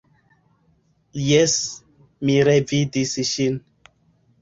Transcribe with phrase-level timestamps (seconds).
[1.27, 1.55] Jes,
[2.25, 3.65] mi revidis ŝin.